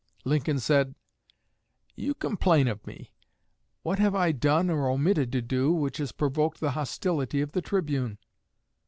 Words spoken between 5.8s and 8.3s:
has provoked the hostility of the 'Tribune'?"